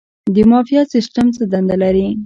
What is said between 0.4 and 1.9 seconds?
معافیت سیستم څه دنده